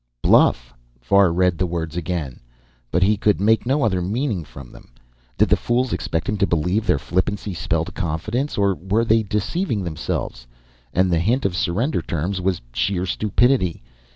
[0.23, 0.73] "Bluff!"
[1.03, 2.39] Var read the words again,
[2.89, 4.89] but he could make no other meaning from them.
[5.37, 9.83] Did the fools expect him to believe their flippancy spelled confidence, or were they deceiving
[9.83, 10.47] themselves?
[10.91, 13.83] And the hint of surrender terms was sheer stupidity.